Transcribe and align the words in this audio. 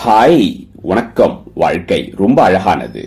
Hi 0.00 0.42
வணக்கம் 0.82 1.36
வாழ்க்கை 1.54 2.12
ரொம்ப 2.16 2.42
அழகானது 2.42 3.04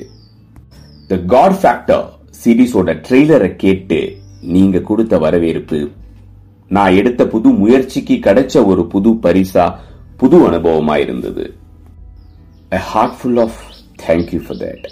த 1.08 1.18
காட் 1.26 1.58
ஃபேக்டர் 1.62 2.06
சீரிஸோட 2.44 2.94
ட்ரெய்லரை 3.08 3.56
கேட்டு 3.56 4.00
நீங்க 4.42 4.80
கொடுத்த 4.80 5.18
வரவேற்பு 5.18 5.80
நான் 6.68 6.94
எடுத்த 6.94 7.28
புது 7.28 7.50
முயற்சிக்கு 7.54 8.16
கிடைச்ச 8.20 8.66
ஒரு 8.66 8.88
புது 8.88 9.10
பரிசா 9.26 9.66
புது 10.18 10.38
அனுபவமா 10.50 10.98
இருந்தது 10.98 11.46
a 12.72 12.82
heart 12.92 13.14
full 13.14 13.40
of 13.40 13.52
thank 13.98 14.34
you 14.34 14.40
for 14.40 14.56
that. 14.56 14.84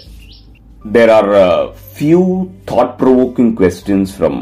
There 0.84 1.10
are 1.10 1.30
a 1.32 1.52
few 1.72 2.22
thought 2.66 2.98
provoking 2.98 3.56
questions 3.56 4.14
from 4.16 4.34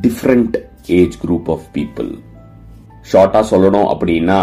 different 0.00 0.56
age 0.88 1.18
group 1.18 1.48
of 1.48 1.72
people. 1.72 2.10
ஷார்ட்டா 3.12 3.42
சொல்லணும் 3.52 3.88
அப்படின்னா 3.92 4.40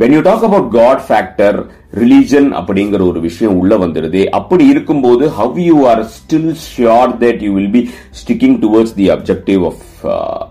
when 0.00 0.14
you 0.16 0.20
talk 0.28 0.44
about 0.48 0.70
God 0.78 1.02
factor 1.08 1.58
religion 2.00 2.48
அப்படிங்கிற 2.58 3.00
ஒரு 3.10 3.20
விஷயம் 3.20 3.56
உள்ள 3.60 3.76
வந்துடுது 3.84 4.22
அப்படி 4.38 4.64
இருக்கும்போது 4.74 5.24
how 5.38 5.56
you 5.68 5.76
are 5.90 6.02
still 6.16 6.52
sure 6.66 7.14
that 7.24 7.40
you 7.46 7.52
will 7.58 7.72
be 7.76 7.82
sticking 8.20 8.58
towards 8.64 8.94
the 9.00 9.08
objective 9.16 9.64
of 9.70 9.84
uh, 10.14 10.42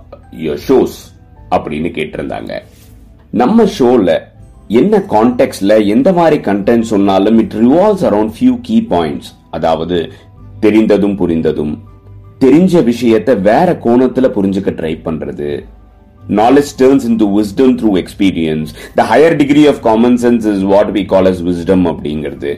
shows 0.68 0.98
அப்படின்னு 1.56 1.90
கேட்டிருந்தாங்க. 1.98 2.52
நம்ம 3.42 3.64
ஷோல 3.78 4.10
என்ன 4.80 4.98
கான்டெக்ட்ல 5.14 5.74
எந்த 5.96 6.10
மாதிரி 6.20 6.38
கண்டென்ட் 6.48 6.92
சொன்னாலும் 6.94 7.38
it 7.44 7.56
revolves 7.64 8.06
around 8.10 8.34
few 8.38 8.54
key 8.62 8.78
points 8.90 9.30
அதாவது 9.58 9.98
தெரிந்ததும் 10.66 11.18
புரிந்ததும். 11.22 11.74
தெரிஞ்ச 12.44 12.84
விஷயத்தை 12.84 13.34
வேற 13.50 13.70
கோணத்துல 13.86 14.28
புரிஞ்சுக்க 14.36 14.72
ட்ரை 14.80 14.94
பண்றது. 15.06 15.50
Knowledge 16.30 16.76
turns 16.76 17.06
into 17.06 17.26
wisdom 17.26 17.78
through 17.78 17.96
experience 17.96 18.74
the 18.96 19.04
higher 19.04 19.34
degree 19.36 19.66
of 19.66 19.82
common 19.82 20.18
sense 20.18 20.46
is 20.46 20.64
what 20.64 20.92
we 20.92 21.04
call 21.06 21.28
as 21.28 21.40
wisdom 21.44 21.82
அப்படிங்கிறது 21.86 22.52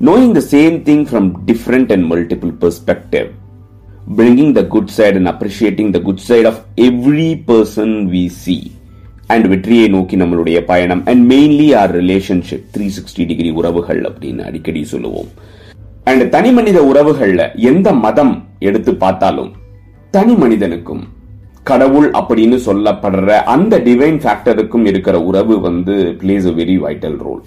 knowing 0.00 0.32
the 0.32 0.46
same 0.54 0.76
thing 0.84 1.00
from 1.04 1.24
different 1.44 1.90
and 1.90 2.04
multiple 2.06 2.52
perspective 2.64 3.28
bringing 4.18 4.50
the 4.52 4.64
good 4.74 4.88
side 4.90 5.16
and 5.16 5.28
appreciating 5.28 5.88
the 5.92 6.00
good 6.00 6.20
side 6.20 6.46
of 6.46 6.56
every 6.88 7.30
person 7.50 7.90
we 8.10 8.24
see 8.44 8.62
and 9.32 9.46
வெற்றியை 9.46 9.88
நோக்கி 9.88 10.16
நம்மளுடைய 10.20 10.58
பயணம் 10.64 11.02
and 11.10 11.22
mainly 11.32 11.66
our 11.80 11.92
relationship 11.98 12.64
three 12.74 12.86
sixty 12.96 13.24
degree 13.30 13.50
உறவுகள் 13.60 14.00
அப்படின்னு 14.08 14.42
அடிக்கடி 14.48 14.80
சொல்லுவோம் 14.94 15.28
and 16.04 16.24
தனி 16.28 16.50
மனித 16.58 16.78
உறவுகள்ல 16.90 17.42
எந்த 17.70 17.88
மதம் 18.04 18.34
எடுத்து 18.68 18.92
பார்த்தாலும் 19.04 19.52
தனி 20.10 20.34
மனிதனுக்கும் 20.34 21.02
கடவுள் 21.70 22.08
அப்படின்னு 22.20 22.58
சொல்லப்படுற 22.66 23.36
அந்த 23.54 23.74
டிவைன் 23.88 24.18
ஃபேக்டருக்கும் 24.24 24.86
இருக்கிற 24.90 25.16
உறவு 25.30 25.56
வந்து 25.68 25.96
plays 26.22 26.48
a 26.52 26.54
very 26.60 26.76
vital 26.86 27.18
role 27.26 27.42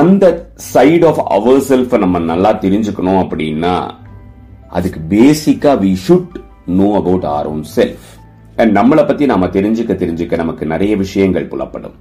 அந்த 0.00 0.24
சைட் 0.72 1.04
ஆஃப் 1.10 1.20
அவர் 1.36 1.60
செல்ஃப் 1.68 1.94
நம்ம 2.04 2.24
நல்லா 2.32 2.50
தெரிஞ்சுக்கணும் 2.64 3.20
அப்படின்னா 3.22 3.74
அதுக்கு 4.78 5.00
basically 5.14 5.72
we 5.84 5.92
should 6.06 6.36
know 6.78 6.88
about 7.00 7.26
our 7.36 7.48
own 7.52 7.64
self 7.76 8.06
and 8.62 8.72
நம்மளை 8.78 9.02
பத்தி 9.06 9.24
நாம 9.30 9.48
தெரிஞ்சுக்க 9.56 9.94
தெரிஞ்சுக்க 10.02 10.36
நமக்கு 10.42 10.64
நிறைய 10.72 10.92
விஷயங்கள் 11.02 11.50
புலப்படும். 11.52 11.96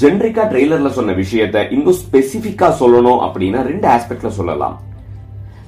ஜென்ரிக்கா 0.00 0.44
ட்ரெய்லர்ல 0.52 0.90
சொன்ன 0.98 1.14
விஷயத்த 1.22 1.64
இன்னும் 1.74 1.98
ஸ்பெசிபிக்கா 2.02 2.68
சொல்லணும் 2.80 3.20
அப்படின்னா 3.26 3.60
ரெண்டு 3.70 3.86
ஆஸ்பெக்ட்ல 3.88 4.30
சொல்லலாம். 4.38 4.76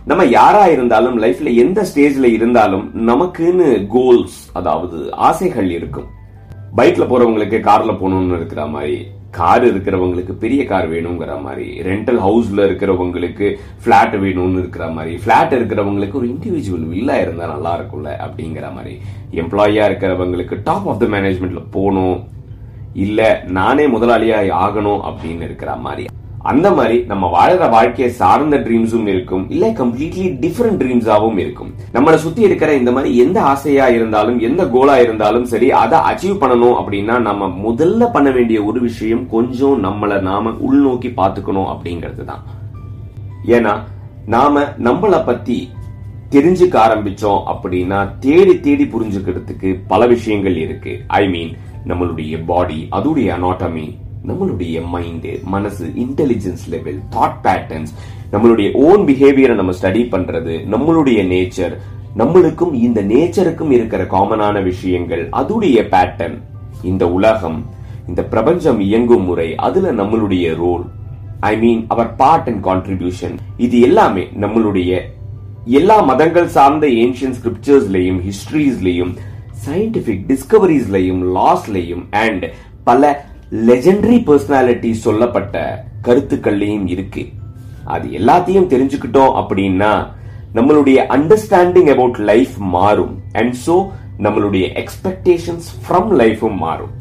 நம்ம 0.07 0.25
யாரா 0.25 0.67
இருந்தாலும் 0.67 1.23
லைஃப்ல 1.23 1.55
எந்த 1.55 1.87
ஸ்டேஜ்ல 1.91 2.25
இருந்தாலும் 2.25 2.91
நமக்குன்னு 3.09 3.87
கோல்ஸ் 3.87 4.51
அதாவது 4.53 5.15
ஆசைகள் 5.15 5.71
இருக்கும். 5.71 6.09
பைக்ல 6.77 7.05
போறவங்களுக்கு 7.11 7.59
கார்ல 7.69 7.93
போகணும்னு 8.01 8.37
இருக்கிற 8.37 8.67
மாதிரி 8.67 9.07
கார் 9.31 9.65
இருக்கிறவங்களுக்கு 9.65 10.33
பெரிய 10.33 10.65
கார் 10.65 10.91
வேணுங்கிற 10.91 11.43
மாதிரி 11.43 11.81
ரெண்டல் 11.83 12.21
ஹவுஸ்ல 12.27 12.67
இருக்கிறவங்களுக்கு 12.69 13.47
பிளாட் 13.85 14.17
வேணும்னு 14.17 14.59
இருக்கிற 14.59 14.89
மாதிரி 14.89 15.15
பிளாட் 15.17 15.55
இருக்கிறவங்களுக்கு 15.55 16.13
ஒரு 16.13 16.29
இண்டிவிஜுவல் 16.29 16.89
வில்லா 16.89 17.17
இருந்தா 17.21 17.47
நல்லா 17.47 17.73
இருக்கும்ல 17.79 18.13
அப்படிங்கிற 18.27 18.73
மாதிரி. 18.75 18.95
எம்ப்ளாயியா 19.33 19.87
இருக்கிறவங்களுக்கு 19.91 20.59
டாப் 20.65 20.89
ஆஃப் 20.89 21.01
த 21.01 21.07
மேனேஜ்மெண்ட்ல 21.07 21.63
போகணும். 21.71 22.25
இல்ல 22.95 23.45
நானே 23.47 23.87
முதலாளியா 23.87 24.41
ஆகணும் 24.67 25.01
அப்படின்னு 25.11 25.43
இருக்கிற 25.43 25.77
மாதிரி. 25.77 26.07
அந்த 26.53 26.69
மாதிரி 26.77 26.97
நம்ம 27.11 27.27
வாழ்கிற 27.35 27.67
வாழ்க்கையை 27.75 28.09
சார்ந்த 28.15 28.57
ட்ரீம்ஸும் 28.65 29.07
இருக்கும். 29.13 29.45
இல்ல 29.51 29.67
கம்ப்ளீட்லி 29.81 30.27
டிஃபரெண்ட் 30.43 30.81
ட்ரீம்ஸாவும் 30.83 31.39
இருக்கும். 31.39 31.71
நம்மளை 31.93 32.15
சுத்தி 32.15 32.43
இருக்கிற 32.49 32.71
இந்த 32.81 32.93
மாதிரி 32.93 33.11
எந்த 33.17 33.39
ஆசையா 33.53 33.87
இருந்தாலும் 33.89 34.39
எந்த 34.49 34.65
கோலா 34.75 34.97
இருந்தாலும் 34.99 35.47
சரி 35.53 35.71
அதை 35.83 35.99
அச்சீவ் 36.11 36.43
பண்ணணும் 36.43 36.77
அப்படின்னா 36.81 37.17
நம்ம 37.29 37.49
முதல்ல 37.69 38.11
பண்ண 38.13 38.31
வேண்டிய 38.31 38.65
ஒரு 38.65 38.81
விஷயம் 38.81 39.25
கொஞ்சம் 39.29 39.79
நம்மளை 39.85 40.19
நாம 40.21 40.53
உள்நோக்கி 40.69 41.13
பார்த்துக்கணும் 41.21 41.71
அப்படிங்கிறது 41.75 42.25
தான். 42.25 42.45
ஏன்னா 43.47 43.75
நாம 44.27 44.63
நம்மளை 44.89 45.23
பத்தி 45.27 45.59
தெரிஞ்சுக்க 46.31 46.77
ஆரம்பிச்சோம் 46.87 47.43
அப்படின்னா 47.53 47.99
தேடி 48.21 48.55
தேடி 48.61 48.85
புரிஞ்சுக்கிறதுக்கு 48.85 49.71
பல 49.89 50.07
விஷயங்கள் 50.07 50.57
இருக்கு. 50.57 50.95
ஐ 51.07 51.29
மீன் 51.29 51.53
நம்மளுடைய 51.87 52.37
பாடி 52.47 52.81
அதோடைய 52.93 53.29
அனாட்டமி 53.39 53.87
நம்மளுடைய 54.25 54.77
மைண்டு 54.93 55.33
மனசு 55.47 55.87
இன்டெலிஜென்ஸ் 56.05 56.65
லெவல் 56.69 57.01
தாட் 57.15 57.41
பேட்டர்ன்ஸ் 57.45 57.93
நம்மளுடைய 58.33 58.69
ஓன் 58.85 59.03
பிஹேவியரை 59.09 59.55
நம்ம 59.55 59.73
ஸ்டடி 59.73 60.03
பண்றது 60.15 60.55
நம்மளுடைய 60.69 61.21
நேச்சர் 61.27 61.75
நம்மளுக்கும் 62.17 62.75
இந்த 62.81 63.01
நேச்சருக்கும் 63.03 63.73
இருக்கிற 63.73 64.03
காமனான 64.07 64.57
விஷயங்கள் 64.63 65.25
அதுடைய 65.33 65.79
பேட்டர்ன் 65.93 66.37
இந்த 66.83 67.05
உலகம் 67.09 67.59
இந்த 68.09 68.23
பிரபஞ்சம் 68.25 68.81
இயங்கும் 68.81 69.27
முறை 69.27 69.49
அதுல 69.59 69.93
நம்மளுடைய 69.93 70.47
role 70.57 70.85
I 71.45 71.53
mean 71.57 71.83
our 71.89 72.11
part 72.17 72.49
and 72.49 72.63
contribution 72.67 73.37
இது 73.57 73.77
எல்லாமே 73.81 74.25
நம்மளுடைய 74.41 74.93
எல்லா 75.73 75.97
மதங்கள் 76.05 76.49
சார்ந்த 76.49 76.87
ஏன்ஷியன் 76.99 77.37
ஸ்கிரிப்சர்ஸ்லயும் 77.39 78.21
ஹிஸ்டரிஸ்லயும் 78.25 79.13
சயின்டிபிக் 79.65 80.25
டிஸ்கவரிஸ்லயும் 80.27 81.23
லாஸ்லயும் 81.35 82.05
அண்ட் 82.21 82.45
பல 82.85 83.03
லெஜெண்டரி 83.53 84.19
பர்சனாலிட்டி 84.29 84.93
சொல்லப்பட்ட 84.93 85.85
கருத்துக்கள்லையும் 86.03 86.87
இருக்கு. 86.87 87.27
அது 87.85 88.09
எல்லாத்தையும் 88.09 88.71
தெரிஞ்சுக்கிட்டோம் 88.73 89.35
அப்படின்னா 89.41 89.93
நம்மளுடைய 90.55 90.99
அண்டர்ஸ்டாண்டிங் 91.17 91.91
அபவுட் 91.91 92.17
லைஃப் 92.17 92.57
மாறும். 92.57 93.23
அண்ட் 93.33 93.55
சோ 93.67 93.87
நம்மளுடைய 94.19 94.65
எக்ஸ்பெக்டேஷன்ஸ் 94.83 95.69
ஃப்ரம் 95.85 96.11
லைஃபும் 96.21 96.57
மாறும். 96.57 96.93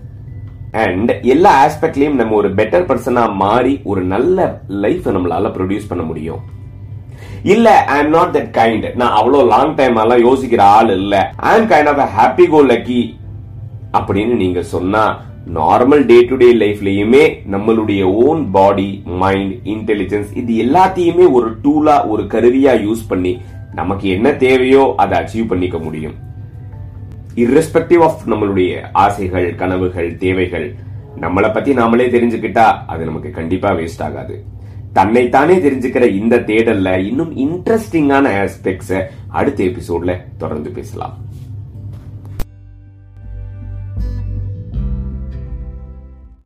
அண்ட் 0.71 1.11
எல்லா 1.21 1.65
ஆஸ்பெக்ட்லயும் 1.65 2.19
நம்ம 2.19 2.35
ஒரு 2.35 2.49
பெட்டர் 2.49 2.87
பர்சனா 2.89 3.33
மாறி 3.33 3.81
ஒரு 3.83 4.01
நல்ல 4.01 4.61
லைஃப் 4.67 5.07
நம்மளால 5.09 5.51
ப்ரொடியூஸ் 5.57 5.87
பண்ண 5.87 6.03
முடியும். 6.03 6.39
இல்ல 7.43 7.83
I 7.83 7.99
am 7.99 8.09
not 8.09 8.35
that 8.37 8.53
kind 8.59 8.95
நான் 8.95 9.11
அவ்வளவு 9.11 9.47
லாங் 9.47 9.75
டைம் 9.75 9.95
எல்லாம் 9.95 10.23
யோசிக்கிற 10.25 10.59
ஆள் 10.59 10.89
இல்ல. 10.89 11.33
I 11.35 11.59
am 11.59 11.69
kind 11.69 11.89
of 11.93 12.09
happy 12.19 12.47
go 12.49 12.63
lucky 12.63 13.15
அப்படின்னு 13.97 14.35
நீங்க 14.35 14.63
சொன்னா 14.63 15.03
நார்மல் 15.53 16.05
டே 16.05 16.17
டு 16.21 16.35
டே 16.35 16.49
லைஃப்லயுமே 16.53 17.23
நம்மளுடைய 17.51 18.03
ஓன் 18.03 18.51
பாடி 18.51 19.03
மைண்ட் 19.21 19.53
இன்டெலிஜென்ஸ் 19.63 20.29
இது 20.33 20.53
எல்லாத்தையுமே 20.65 21.31
ஒரு 21.31 21.49
டூலா 21.63 22.07
ஒரு 22.07 22.23
கருவியா 22.23 22.73
யூஸ் 22.87 23.03
பண்ணி 23.07 23.41
நமக்கு 23.73 24.09
என்ன 24.09 24.33
தேவையோ 24.33 24.93
அதை 24.97 25.19
அச்சீவ் 25.19 25.47
பண்ணிக்க 25.47 25.77
முடியும். 25.77 26.15
இர்ரெஸ்பெக்டிவ் 27.35 28.01
ஆஃப் 28.01 28.23
நம்மளுடைய 28.25 28.81
ஆசைகள் 28.91 29.55
கனவுகள் 29.55 30.17
தேவைகள் 30.17 30.75
நம்மளை 31.21 31.53
பத்தி 31.53 31.71
நாமளே 31.73 32.05
தெரிஞ்சுக்கிட்டா 32.15 32.65
அது 32.87 33.05
நமக்கு 33.05 33.31
கண்டிப்பா 33.31 33.71
வேஸ்ட் 33.71 34.03
ஆகாது. 34.03 34.35
தன்னைத்தானே 34.93 35.55
தெரிஞ்சுக்கிற 35.55 36.11
இந்த 36.13 36.35
தேடல்ல 36.49 36.89
இன்னும் 37.05 37.31
இன்ட்ரெஸ்டிங்கான 37.37 38.25
ஆஸ்பெக்ட்ஸ 38.43 39.01
அடுத்த 39.27 39.63
எபிசோட்ல 39.63 40.15
தொடர்ந்து 40.37 40.69
பேசலாம். 40.69 41.15